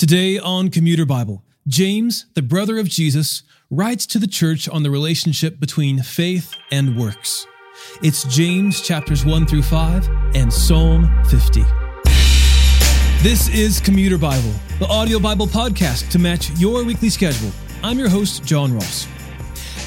[0.00, 4.90] Today on Commuter Bible, James, the brother of Jesus, writes to the church on the
[4.90, 7.46] relationship between faith and works.
[8.02, 11.64] It's James chapters 1 through 5 and Psalm 50.
[13.22, 17.50] This is Commuter Bible, the audio Bible podcast to match your weekly schedule.
[17.82, 19.06] I'm your host, John Ross.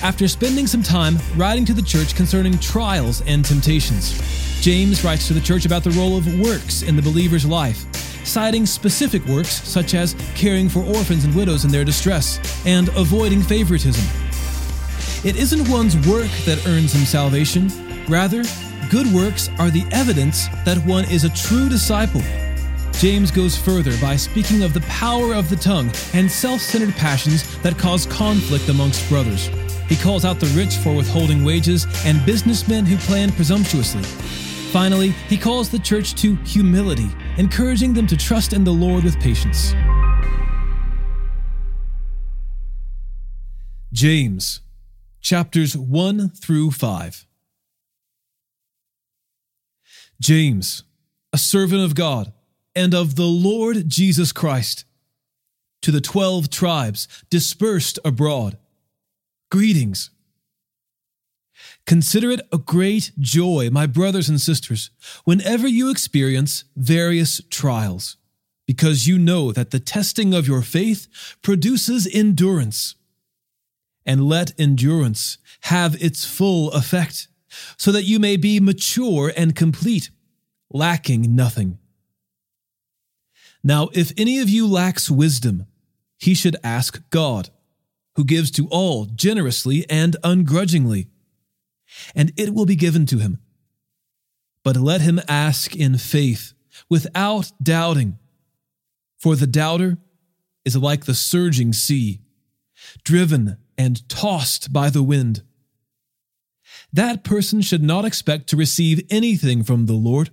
[0.03, 5.33] After spending some time writing to the church concerning trials and temptations, James writes to
[5.33, 7.83] the church about the role of works in the believer's life
[8.23, 13.41] citing specific works such as caring for orphans and widows in their distress and avoiding
[13.41, 14.03] favoritism.
[15.23, 17.71] It isn't one's work that earns him salvation,
[18.07, 18.43] rather,
[18.89, 22.21] good works are the evidence that one is a true disciple.
[22.93, 27.57] James goes further by speaking of the power of the tongue and self centered passions
[27.59, 29.47] that cause conflict amongst brothers.
[29.89, 34.03] He calls out the rich for withholding wages and businessmen who plan presumptuously.
[34.71, 39.19] Finally, he calls the church to humility, encouraging them to trust in the Lord with
[39.19, 39.73] patience.
[43.91, 44.61] James,
[45.21, 47.25] chapters 1 through 5.
[50.19, 50.83] James,
[51.31, 52.33] a servant of God
[52.75, 54.85] and of the Lord Jesus Christ,
[55.81, 58.57] to the twelve tribes dispersed abroad,
[59.51, 60.09] greetings.
[61.85, 64.89] Consider it a great joy, my brothers and sisters,
[65.25, 68.15] whenever you experience various trials,
[68.65, 71.07] because you know that the testing of your faith
[71.41, 72.95] produces endurance.
[74.05, 77.27] And let endurance have its full effect,
[77.77, 80.09] so that you may be mature and complete,
[80.69, 81.79] lacking nothing.
[83.63, 85.65] Now, if any of you lacks wisdom,
[86.17, 87.49] he should ask God,
[88.15, 91.07] who gives to all generously and ungrudgingly
[92.15, 93.39] and it will be given to him.
[94.63, 96.53] But let him ask in faith,
[96.89, 98.17] without doubting.
[99.17, 99.97] For the doubter
[100.65, 102.21] is like the surging sea,
[103.03, 105.43] driven and tossed by the wind.
[106.91, 110.29] That person should not expect to receive anything from the Lord,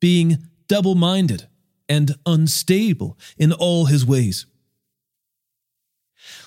[0.00, 0.38] being
[0.68, 1.46] double minded
[1.88, 4.46] and unstable in all his ways.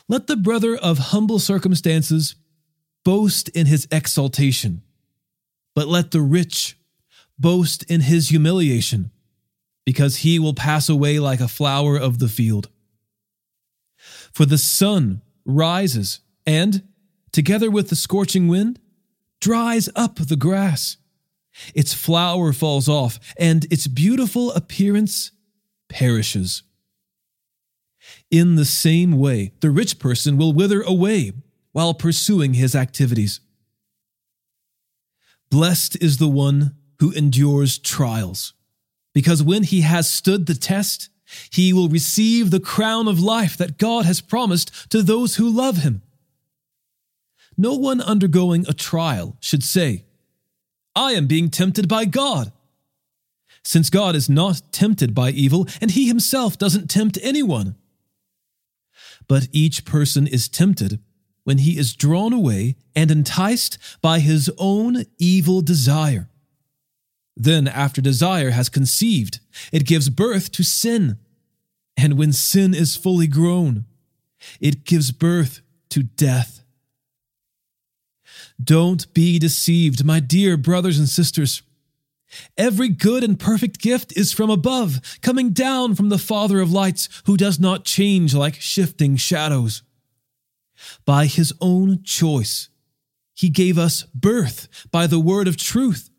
[0.08, 2.36] Let the brother of humble circumstances
[3.04, 4.82] boast in his exaltation,
[5.76, 6.78] but let the rich
[7.38, 9.12] boast in his humiliation,
[9.86, 12.70] because he will pass away like a flower of the field.
[14.32, 16.84] For the sun rises and,
[17.32, 18.80] together with the scorching wind,
[19.42, 20.98] dries up the grass.
[21.76, 25.32] Its flower falls off, and its beautiful appearance
[25.90, 26.64] perishes.
[28.32, 31.32] In the same way, the rich person will wither away
[31.74, 33.42] while pursuing his activities.
[35.50, 38.54] Blessed is the one who endures trials,
[39.14, 41.10] because when he has stood the test,
[41.52, 45.78] he will receive the crown of life that God has promised to those who love
[45.78, 46.02] him.
[47.58, 50.06] No one undergoing a trial should say,
[50.96, 52.52] I am being tempted by God.
[53.64, 57.76] Since God is not tempted by evil, and he himself doesn't tempt anyone.
[59.28, 61.00] But each person is tempted
[61.44, 66.30] when he is drawn away and enticed by his own evil desire.
[67.36, 69.40] Then, after desire has conceived,
[69.72, 71.18] it gives birth to sin.
[71.98, 73.86] And when sin is fully grown,
[74.60, 76.64] it gives birth to death.
[78.64, 81.64] Don't be deceived, my dear brothers and sisters.
[82.58, 87.10] Every good and perfect gift is from above, coming down from the Father of lights,
[87.26, 89.84] who does not change like shifting shadows.
[91.06, 92.70] By his own choice,
[93.34, 96.10] he gave us birth by the word of truth,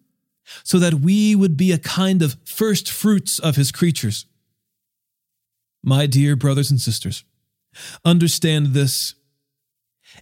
[0.62, 4.26] so that we would be a kind of first fruits of his creatures.
[5.82, 7.25] My dear brothers and sisters,
[8.04, 9.15] understand this.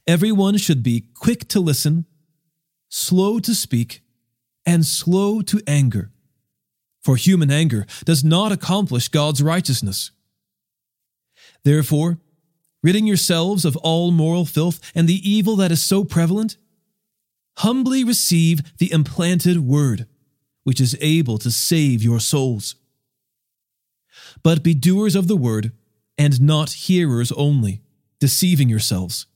[0.07, 2.07] Everyone should be quick to listen,
[2.89, 4.03] slow to speak,
[4.65, 6.11] and slow to anger.
[7.03, 10.13] For human anger does not accomplish God's righteousness.
[11.65, 12.19] Therefore,
[12.83, 16.57] ridding yourselves of all moral filth and the evil that is so prevalent?
[17.59, 20.07] Humbly receive the implanted word,
[20.65, 22.77] which is able to save your souls.
[24.43, 25.73] But be doers of the word,
[26.19, 27.83] and not hearers only,
[28.21, 29.27] deceiving yourselves.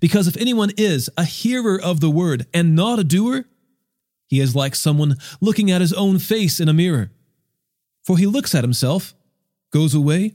[0.00, 3.44] Because if anyone is a hearer of the word and not a doer,
[4.28, 7.10] he is like someone looking at his own face in a mirror.
[8.04, 9.14] For he looks at himself,
[9.72, 10.34] goes away,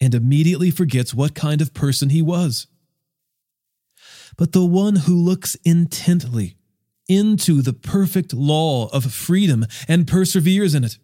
[0.00, 2.66] and immediately forgets what kind of person he was.
[4.36, 6.56] But the one who looks intently
[7.08, 10.98] into the perfect law of freedom and perseveres in it,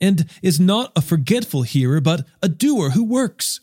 [0.00, 3.60] and is not a forgetful hearer, but a doer who works.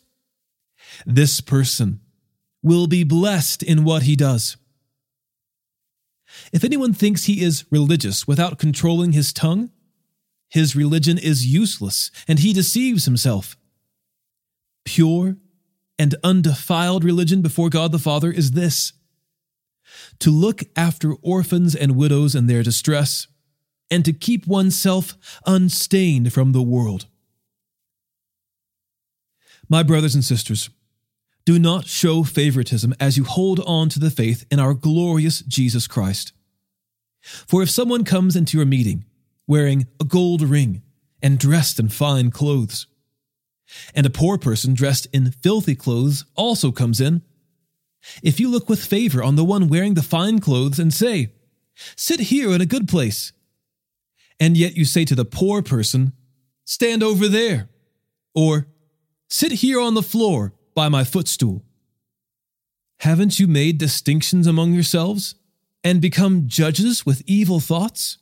[1.04, 2.00] This person
[2.62, 4.56] will be blessed in what he does.
[6.52, 9.70] If anyone thinks he is religious without controlling his tongue,
[10.48, 13.56] his religion is useless and he deceives himself.
[14.84, 15.36] Pure
[15.98, 18.92] and undefiled religion before God the Father is this
[20.20, 23.26] to look after orphans and widows in their distress,
[23.90, 27.06] and to keep oneself unstained from the world.
[29.68, 30.70] My brothers and sisters,
[31.44, 35.86] do not show favoritism as you hold on to the faith in our glorious Jesus
[35.86, 36.32] Christ.
[37.20, 39.04] For if someone comes into your meeting
[39.46, 40.82] wearing a gold ring
[41.22, 42.86] and dressed in fine clothes,
[43.94, 47.22] and a poor person dressed in filthy clothes also comes in,
[48.22, 51.32] if you look with favor on the one wearing the fine clothes and say,
[51.96, 53.32] Sit here in a good place,
[54.38, 56.12] and yet you say to the poor person,
[56.64, 57.68] Stand over there,
[58.34, 58.66] or
[59.30, 61.62] Sit here on the floor by my footstool.
[62.98, 65.36] Haven't you made distinctions among yourselves
[65.84, 68.18] and become judges with evil thoughts?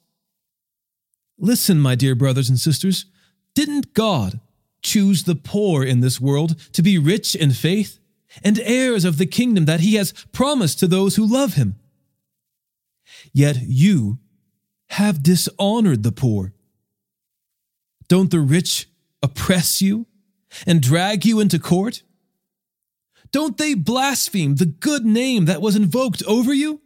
[1.39, 3.07] Listen, my dear brothers and sisters,
[3.55, 4.41] didn't God
[4.89, 7.99] choose the poor in this world to be rich in faith
[8.43, 11.77] and heirs of the kingdom that he has promised to those who love him?
[13.33, 14.19] Yet you
[14.91, 16.55] have dishonored the poor.
[18.09, 18.89] Don't the rich
[19.23, 20.07] oppress you
[20.67, 22.03] and drag you into court?
[23.31, 26.81] Don't they blaspheme the good name that was invoked over you?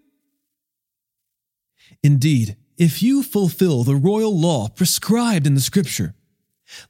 [2.02, 6.14] Indeed, if you fulfill the royal law prescribed in the scripture,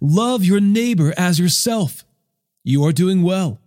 [0.01, 2.05] love your neighbor as yourself,
[2.65, 3.61] you are doing well.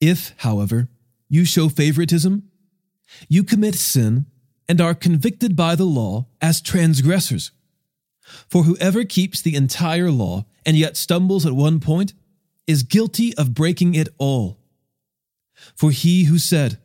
[0.00, 0.88] If, however,
[1.28, 2.48] you show favoritism,
[3.28, 4.26] you commit sin
[4.68, 7.50] and are convicted by the law as transgressors.
[8.48, 12.14] For whoever keeps the entire law and yet stumbles at one point
[12.66, 14.58] is guilty of breaking it all.
[15.76, 16.78] For he who said,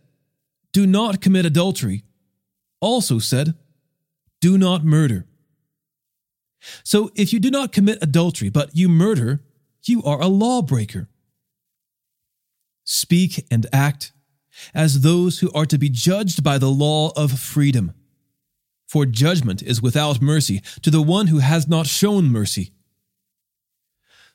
[0.74, 2.04] Do not commit adultery,
[2.82, 3.56] also said,
[4.42, 5.26] Do not murder.
[6.84, 9.42] So if you do not commit adultery, but you murder,
[9.84, 11.08] you are a lawbreaker.
[12.84, 14.12] Speak and act
[14.74, 17.94] as those who are to be judged by the law of freedom.
[18.88, 22.72] For judgment is without mercy to the one who has not shown mercy.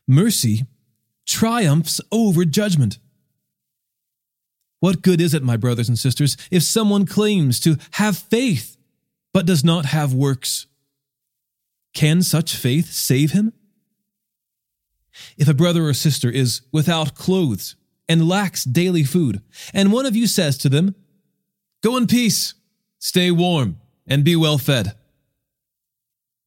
[0.07, 0.67] Mercy
[1.27, 2.99] triumphs over judgment.
[4.81, 8.77] What good is it, my brothers and sisters, if someone claims to have faith
[9.33, 10.67] but does not have works?
[11.95, 13.53] Can such faith save him?
[15.39, 17.77] If a brother or sister is without clothes
[18.09, 19.41] and lacks daily food,
[19.73, 20.95] and one of you says to them,
[21.83, 22.55] Go in peace,
[22.99, 24.95] stay warm, and be well fed,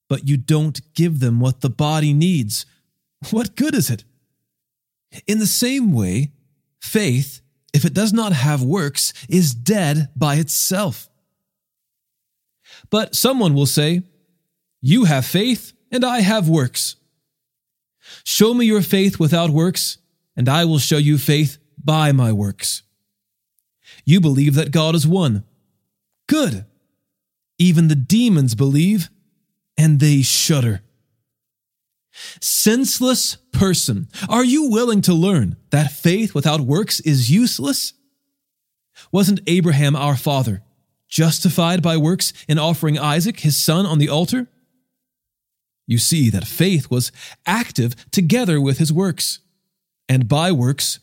[0.10, 2.66] but you don't give them what the body needs,
[3.32, 4.04] what good is it?
[5.26, 6.32] In the same way,
[6.82, 7.42] faith,
[7.74, 11.10] if it does not have works, is dead by itself.
[12.90, 14.04] But someone will say,
[14.82, 16.96] You have faith, and I have works.
[18.24, 19.98] Show me your faith without works,
[20.36, 22.84] and I will show you faith by my works.
[24.06, 25.44] You believe that God is one.
[26.28, 26.66] Good.
[27.58, 29.10] Even the demons believe,
[29.78, 30.82] and they shudder.
[32.42, 37.94] Senseless person, are you willing to learn that faith without works is useless?
[39.12, 40.64] Wasn't Abraham our father
[41.08, 44.48] justified by works in offering Isaac, his son, on the altar?
[45.88, 47.12] You see that faith was
[47.46, 49.40] active together with his works,
[50.08, 51.00] and by works,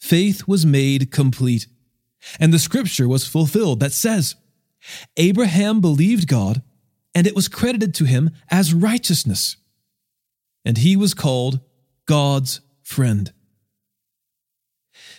[0.00, 1.66] faith was made complete.
[2.40, 4.34] And the scripture was fulfilled that says,
[5.16, 6.62] Abraham believed God,
[7.14, 9.56] and it was credited to him as righteousness
[10.64, 11.60] and he was called
[12.06, 13.32] God's friend.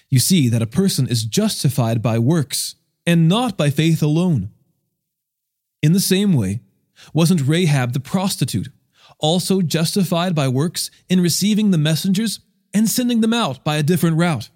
[0.09, 4.51] You see that a person is justified by works and not by faith alone.
[5.81, 6.61] In the same way,
[7.13, 8.69] wasn't Rahab the prostitute
[9.23, 12.41] also justified by works in receiving the messengers
[12.73, 14.49] and sending them out by a different route?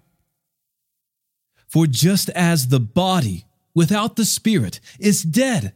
[1.66, 5.72] For just as the body without the spirit is dead,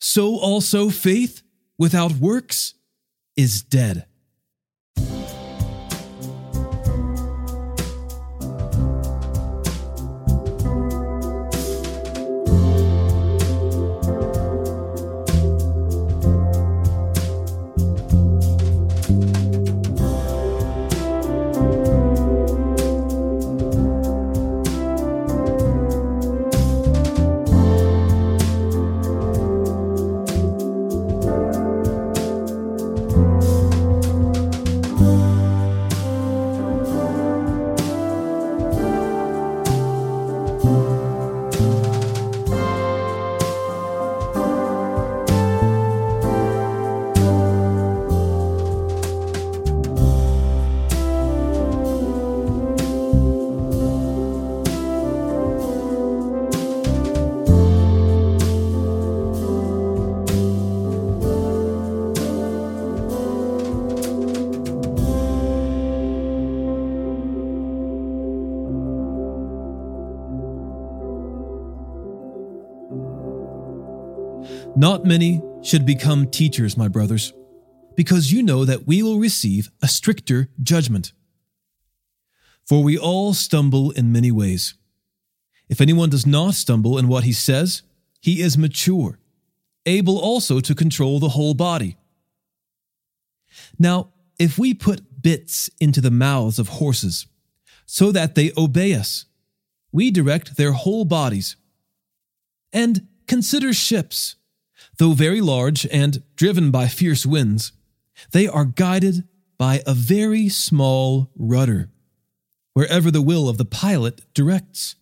[0.00, 1.42] so also faith
[1.78, 2.74] without works
[3.36, 4.06] is dead.
[74.76, 77.32] Not many should become teachers, my brothers,
[77.96, 81.12] because you know that we will receive a stricter judgment.
[82.66, 84.74] For we all stumble in many ways.
[85.68, 87.82] If anyone does not stumble in what he says,
[88.20, 89.18] he is mature,
[89.86, 91.96] able also to control the whole body.
[93.78, 97.26] Now, if we put bits into the mouths of horses
[97.86, 99.26] so that they obey us,
[99.92, 101.56] we direct their whole bodies.
[102.72, 104.36] And consider ships.
[104.98, 107.72] Though very large and driven by fierce winds,
[108.32, 109.24] they are guided
[109.58, 111.90] by a very small rudder,
[112.74, 114.96] wherever the will of the pilot directs.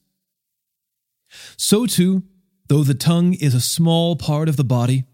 [1.57, 2.23] So too,
[2.68, 5.04] though the tongue is a small part of the body,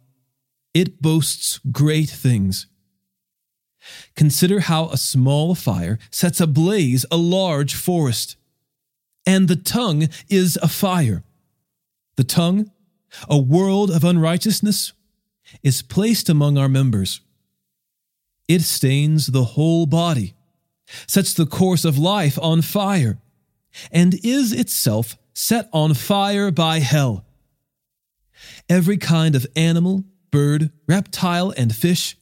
[0.72, 2.66] it boasts great things.
[4.16, 8.36] Consider how a small fire sets ablaze a large forest.
[9.26, 11.22] And the tongue is a fire.
[12.16, 12.70] The tongue,
[13.28, 14.92] a world of unrighteousness,
[15.62, 17.20] is placed among our members.
[18.48, 20.34] It stains the whole body,
[21.06, 23.18] sets the course of life on fire,
[23.90, 27.24] and is itself set on fire by hell.
[28.68, 32.16] Every kind of animal, bird, reptile, and fish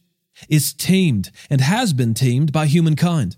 [0.48, 3.36] is tamed and has been tamed by humankind.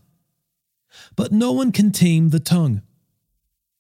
[1.17, 2.83] But no one can tame the tongue.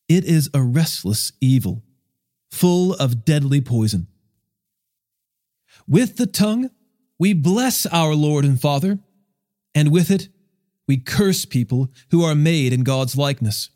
[0.08, 1.82] It is a restless evil,
[2.54, 4.06] full of deadly poison.
[5.88, 6.70] With the tongue,
[7.18, 8.98] we bless our Lord and Father,
[9.74, 10.28] and with it,
[10.86, 13.70] we curse people who are made in God's likeness.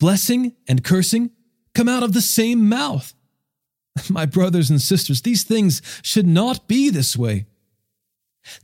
[0.00, 1.30] Blessing and cursing
[1.74, 3.14] come out of the same mouth.
[4.10, 7.46] My brothers and sisters, these things should not be this way.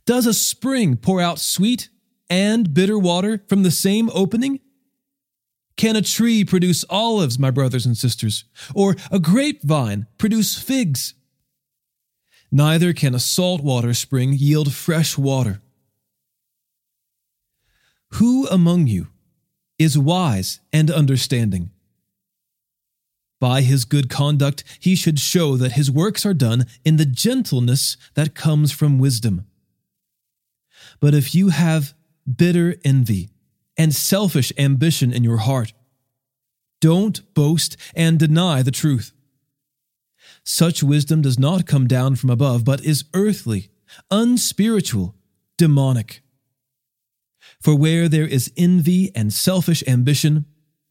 [0.04, 1.88] Does a spring pour out sweet
[2.28, 4.60] and bitter water from the same opening?
[5.76, 11.14] Can a tree produce olives, my brothers and sisters, or a grapevine produce figs?
[12.52, 15.62] Neither can a saltwater spring yield fresh water.
[18.14, 19.08] Who among you
[19.78, 21.70] is wise and understanding?
[23.38, 27.96] By his good conduct, he should show that his works are done in the gentleness
[28.14, 29.46] that comes from wisdom.
[31.00, 31.94] But if you have
[32.36, 33.30] bitter envy
[33.76, 35.72] and selfish ambition in your heart,
[36.80, 39.12] don't boast and deny the truth.
[40.44, 43.70] Such wisdom does not come down from above, but is earthly,
[44.10, 45.14] unspiritual,
[45.58, 46.22] demonic.
[47.60, 50.46] For where there is envy and selfish ambition,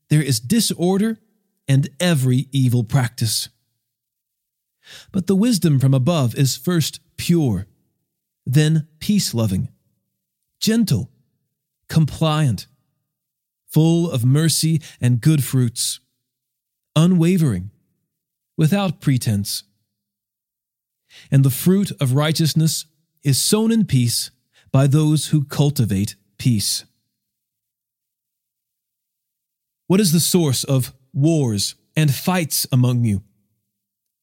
[0.09, 1.19] there is disorder
[1.67, 3.49] and every evil practice.
[5.11, 7.67] But the wisdom from above is first pure,
[8.45, 9.69] then peace loving
[10.59, 11.09] gentle,
[11.89, 12.67] compliant,
[13.67, 15.99] full of mercy and good fruits,
[16.95, 17.71] unwavering,
[18.57, 19.63] without pretense.
[21.31, 22.85] And the fruit of righteousness
[23.23, 24.31] is sown in peace
[24.71, 26.85] by those who cultivate peace.
[29.87, 33.23] What is the source of wars and fights among you?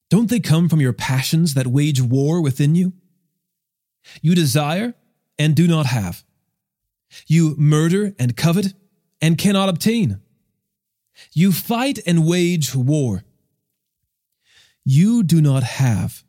[0.08, 2.92] Don't they come from your passions that wage war within you?
[4.22, 4.94] You desire
[5.38, 6.22] and do not have.
[7.26, 8.74] You murder and covet
[9.20, 10.20] and cannot obtain.
[11.32, 13.24] You fight and wage war.
[14.84, 16.24] You do not have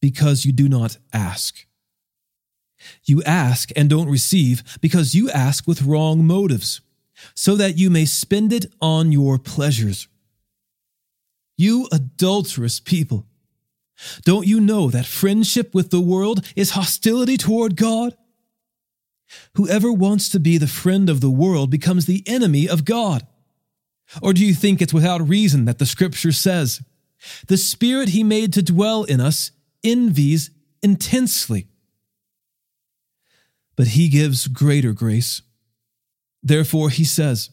[0.00, 1.66] because you do not ask.
[3.04, 6.82] You ask and don't receive because you ask with wrong motives,
[7.34, 10.08] so that you may spend it on your pleasures.
[11.56, 13.26] You adulterous people,
[14.24, 18.16] don't you know that friendship with the world is hostility toward God?
[19.54, 23.26] Whoever wants to be the friend of the world becomes the enemy of God.
[24.22, 26.82] Or do you think it's without reason that the scripture says,
[27.46, 29.50] the spirit he made to dwell in us
[29.82, 30.50] envies
[30.82, 31.68] intensely?
[33.76, 35.42] But he gives greater grace.
[36.42, 37.50] Therefore, he says,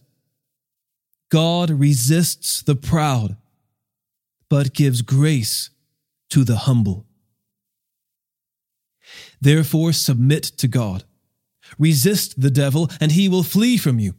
[1.29, 3.37] God resists the proud,
[4.49, 5.69] but gives grace
[6.29, 7.05] to the humble.
[9.39, 11.05] Therefore, submit to God.
[11.77, 14.15] Resist the devil, and he will flee from you.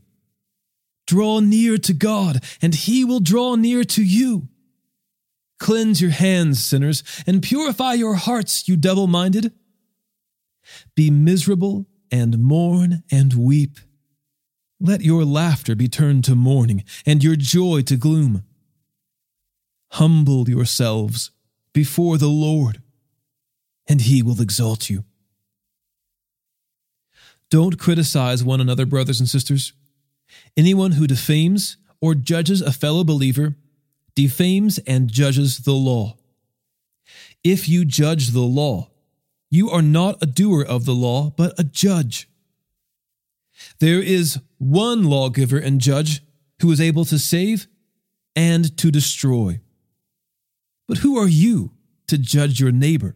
[1.06, 4.48] Draw near to God, and he will draw near to you.
[5.58, 9.52] Cleanse your hands, sinners, and purify your hearts, you double minded.
[10.94, 13.78] Be miserable and mourn and weep.
[14.80, 18.42] Let your laughter be turned to mourning, and your joy to gloom.
[19.92, 21.30] Humble yourselves
[21.72, 22.82] before the Lord,
[23.86, 25.04] and he will exalt you.
[27.52, 29.74] Don't criticize one another, brothers and sisters.
[30.56, 33.56] Anyone who defames or judges a fellow believer
[34.14, 36.16] defames and judges the law.
[37.44, 38.88] If you judge the law,
[39.50, 42.26] you are not a doer of the law, but a judge.
[43.80, 46.22] There is one lawgiver and judge
[46.62, 47.66] who is able to save
[48.34, 49.60] and to destroy.
[50.88, 51.72] But who are you
[52.06, 53.14] to judge your neighbor?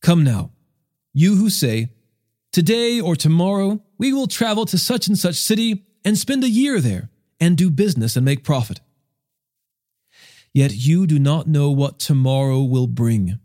[0.00, 0.52] Come now,
[1.12, 1.88] you who say,
[2.56, 6.80] Today or tomorrow we will travel to such and such city and spend a year
[6.80, 8.80] there and do business and make profit.
[10.54, 13.38] Yet you do not know what tomorrow will bring,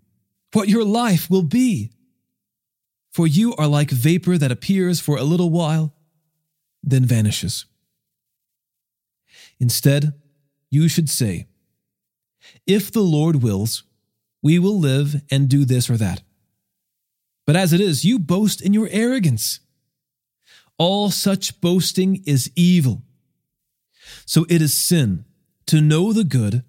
[0.53, 1.91] what your life will be.
[3.11, 5.93] For you are like vapor that appears for a little while,
[6.81, 7.65] then vanishes.
[9.59, 10.13] Instead,
[10.69, 11.47] you should say,
[12.65, 13.83] If the Lord wills,
[14.41, 16.21] we will live and do this or that.
[17.45, 19.59] But as it is, you boast in your arrogance.
[20.77, 23.03] All such boasting is evil.
[24.25, 25.25] So it is sin
[25.67, 26.63] to know the good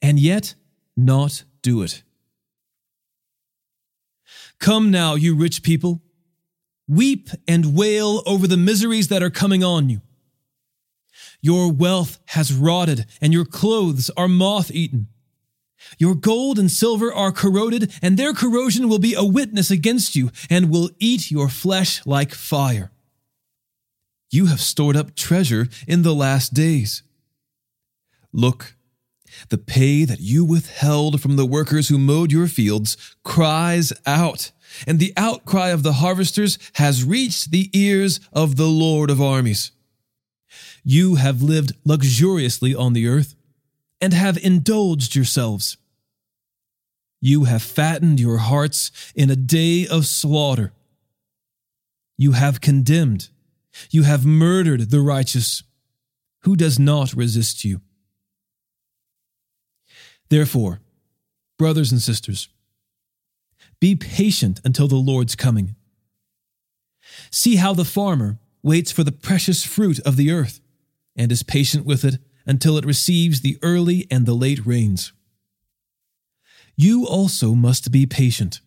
[0.00, 0.54] and yet
[0.96, 2.02] not do it.
[4.58, 6.02] Come now, you rich people.
[6.88, 10.02] Weep and wail over the miseries that are coming on you.
[11.40, 15.08] Your wealth has rotted, and your clothes are moth eaten.
[15.98, 20.30] Your gold and silver are corroded, and their corrosion will be a witness against you,
[20.48, 22.90] and will eat your flesh like fire.
[24.30, 27.02] You have stored up treasure in the last days.
[28.32, 28.76] Look,
[29.48, 34.52] the pay that you withheld from the workers who mowed your fields cries out,
[34.86, 39.72] and the outcry of the harvesters has reached the ears of the Lord of armies.
[40.84, 43.34] You have lived luxuriously on the earth
[44.02, 45.76] and have indulged yourselves.
[47.20, 50.72] You have fattened your hearts in a day of slaughter.
[52.18, 53.28] You have condemned,
[53.90, 55.62] you have murdered the righteous.
[56.40, 57.80] Who does not resist you?
[60.28, 60.80] Therefore,
[61.56, 62.48] brothers and sisters,
[63.78, 65.76] be patient until the Lord's coming.
[67.30, 70.60] See how the farmer waits for the precious fruit of the earth
[71.14, 75.12] and is patient with it until it receives the early and the late rains.
[76.76, 78.60] You also must be patient.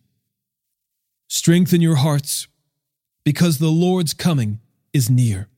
[1.28, 2.46] Strengthen your hearts,
[3.24, 4.60] because the Lord's coming
[4.92, 5.48] is near.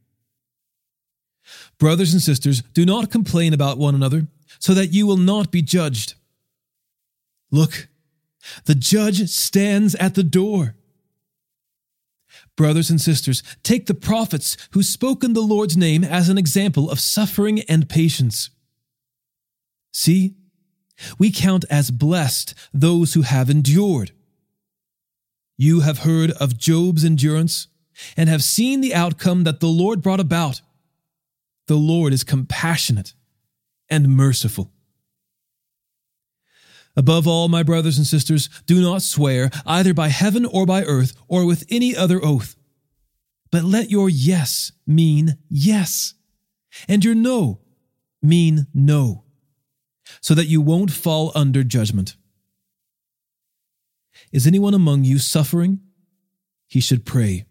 [1.78, 4.26] Brothers and sisters, do not complain about one another
[4.58, 6.14] so that you will not be judged.
[7.50, 7.88] Look,
[8.64, 10.74] the judge stands at the door.
[12.56, 16.90] Brothers and sisters, take the prophets who spoke in the Lord's name as an example
[16.90, 18.50] of suffering and patience.
[19.92, 20.34] See,
[21.18, 24.12] we count as blessed those who have endured.
[25.56, 27.68] You have heard of Job's endurance
[28.16, 30.60] and have seen the outcome that the Lord brought about.
[31.66, 33.14] The Lord is compassionate
[33.90, 34.72] and merciful.
[36.98, 41.14] Above all, my brothers and sisters, do not swear either by heaven or by earth
[41.28, 42.56] or with any other oath.
[43.52, 46.14] But let your yes mean yes,
[46.88, 47.60] and your no
[48.20, 49.22] mean no,
[50.20, 52.16] so that you won't fall under judgment.
[54.32, 55.78] Is anyone among you suffering?
[56.66, 57.44] He should pray.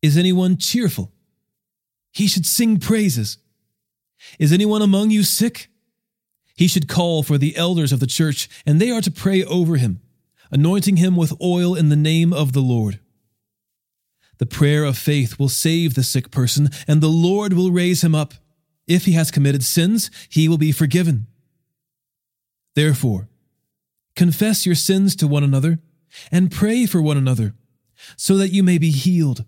[0.00, 1.12] Is anyone cheerful?
[2.12, 3.36] He should sing praises.
[4.38, 5.68] Is anyone among you sick?
[6.56, 9.76] He should call for the elders of the church, and they are to pray over
[9.76, 10.00] him,
[10.50, 13.00] anointing him with oil in the name of the Lord.
[14.38, 18.14] The prayer of faith will save the sick person, and the Lord will raise him
[18.14, 18.34] up.
[18.86, 21.26] If he has committed sins, he will be forgiven.
[22.74, 23.28] Therefore,
[24.16, 25.78] confess your sins to one another,
[26.30, 27.54] and pray for one another,
[28.16, 29.44] so that you may be healed.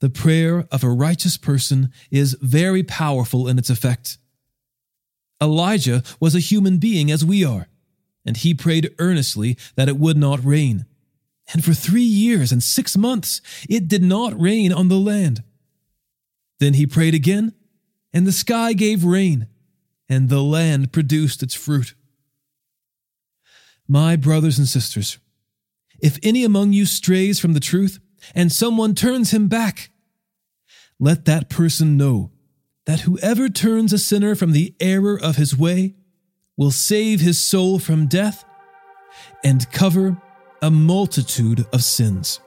[0.00, 4.18] The prayer of a righteous person is very powerful in its effect.
[5.40, 7.68] Elijah was a human being as we are,
[8.24, 10.84] and he prayed earnestly that it would not rain.
[11.52, 15.42] And for three years and six months, it did not rain on the land.
[16.60, 17.54] Then he prayed again,
[18.12, 19.46] and the sky gave rain,
[20.08, 21.94] and the land produced its fruit.
[23.86, 25.18] My brothers and sisters,
[26.00, 27.98] if any among you strays from the truth,
[28.34, 29.90] and someone turns him back,
[30.98, 32.32] let that person know
[32.88, 35.94] that whoever turns a sinner from the error of his way
[36.56, 38.46] will save his soul from death
[39.44, 40.16] and cover
[40.62, 42.40] a multitude of sins.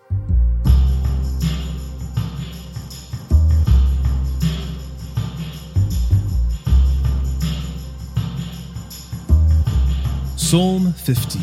[10.36, 11.40] Psalm 50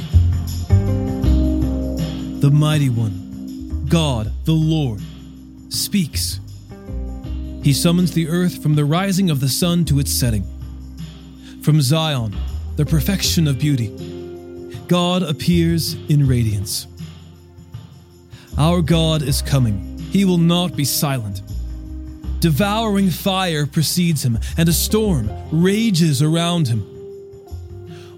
[2.40, 5.00] The Mighty One, God the Lord,
[5.68, 6.40] speaks.
[7.62, 10.44] He summons the earth from the rising of the sun to its setting.
[11.62, 12.34] From Zion,
[12.76, 13.88] the perfection of beauty.
[14.86, 16.86] God appears in radiance.
[18.56, 19.98] Our God is coming.
[20.10, 21.42] He will not be silent.
[22.40, 26.86] Devouring fire precedes him, and a storm rages around him.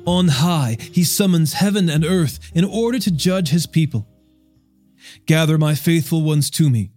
[0.06, 4.06] On high, he summons heaven and earth in order to judge his people.
[5.26, 6.90] Gather my faithful ones to me,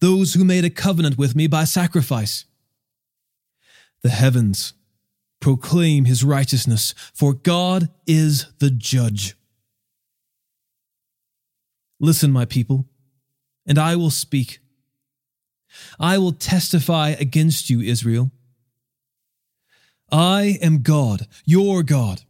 [0.00, 2.44] those who made a covenant with me by sacrifice.
[4.02, 4.74] The heavens
[5.40, 9.36] proclaim his righteousness, for God is the judge.
[12.00, 12.86] Listen, my people,
[13.66, 14.60] and I will speak.
[15.98, 18.30] I will testify against you, Israel.
[20.10, 22.22] I am God, your God.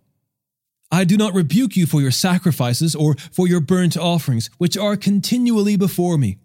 [0.91, 4.97] I do not rebuke you for your sacrifices or for your burnt offerings, which are
[4.97, 6.39] continually before me.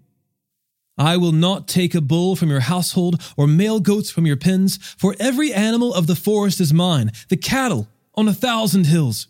[0.98, 4.78] I will not take a bull from your household or male goats from your pens,
[4.98, 9.28] for every animal of the forest is mine, the cattle on a thousand hills.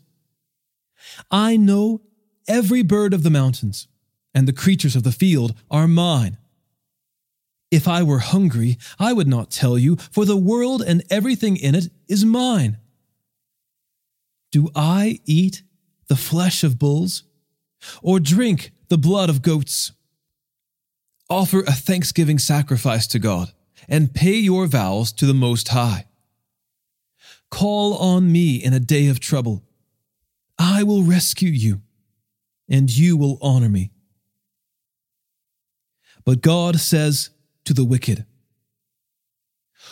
[1.32, 2.02] I know
[2.47, 3.88] every bird of the mountains,
[4.34, 6.38] and the creatures of the field are mine.
[7.71, 11.76] If I were hungry, I would not tell you, for the world and everything in
[11.76, 12.78] it is mine.
[14.52, 15.63] Do I eat
[16.08, 17.23] the flesh of bulls,
[18.02, 19.91] or drink the blood of goats?
[21.34, 23.52] Offer a thanksgiving sacrifice to God,
[23.89, 26.06] and pay your vows to the Most High.
[27.50, 29.63] Call on me in a day of trouble.
[30.60, 31.82] I will rescue you,
[32.69, 33.89] and you will honor me.
[36.24, 37.32] But God says
[37.65, 38.28] to the wicked,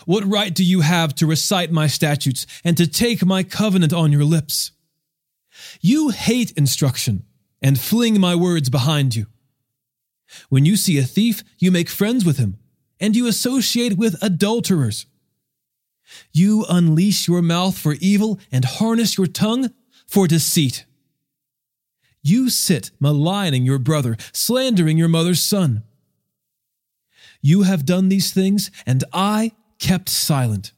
[0.06, 4.12] what right do you have to recite my statutes and to take my covenant on
[4.12, 4.74] your lips?
[5.82, 7.26] You hate instruction
[7.64, 9.26] and fling my words behind you.
[10.50, 12.58] When you see a thief, you make friends with him,
[13.00, 15.06] and you associate with adulterers.
[16.32, 19.72] You unleash your mouth for evil and harness your tongue
[20.08, 20.86] for deceit.
[22.22, 25.84] You sit maligning your brother, slandering your mother's son.
[27.42, 30.74] You have done these things, and I kept silent.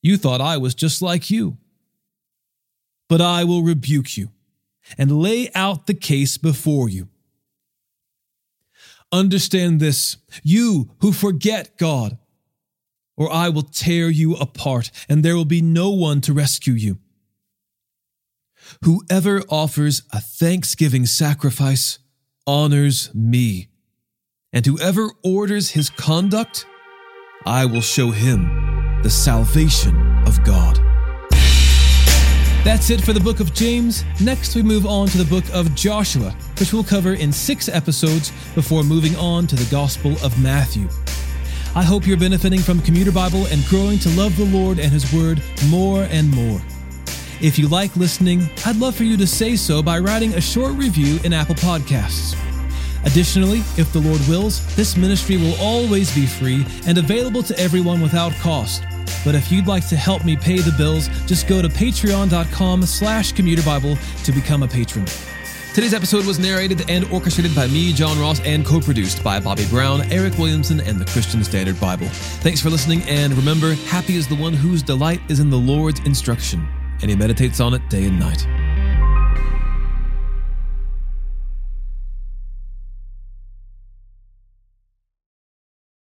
[0.00, 1.58] You thought I was just like you.
[3.08, 4.30] But I will rebuke you
[4.96, 7.08] and lay out the case before you.
[9.16, 12.18] Understand this, you who forget God,
[13.16, 16.98] or I will tear you apart, and there will be no one to rescue you.
[18.84, 21.98] Whoever offers a thanksgiving sacrifice
[22.46, 23.68] honors me,
[24.52, 26.66] and whoever orders his conduct
[27.46, 30.85] I will show him the salvation of God.
[32.66, 34.04] That's it for the book of James.
[34.20, 38.32] Next, we move on to the book of Joshua, which we'll cover in six episodes
[38.56, 40.88] before moving on to the Gospel of Matthew.
[41.76, 45.14] I hope you're benefiting from Commuter Bible and growing to love the Lord and His
[45.14, 46.60] Word more and more.
[47.40, 50.74] If you like listening, I'd love for you to say so by writing a short
[50.74, 52.36] review in Apple Podcasts.
[53.04, 58.00] Additionally, if the Lord wills, this ministry will always be free and available to everyone
[58.00, 58.82] without cost.
[59.26, 63.34] But if you'd like to help me pay the bills, just go to patreon.com slash
[63.34, 65.04] commuterbible to become a patron.
[65.74, 70.00] Today's episode was narrated and orchestrated by me, John Ross, and co-produced by Bobby Brown,
[70.12, 72.06] Eric Williamson, and the Christian Standard Bible.
[72.06, 75.98] Thanks for listening, and remember, happy is the one whose delight is in the Lord's
[76.06, 76.66] instruction,
[77.02, 78.46] and he meditates on it day and night.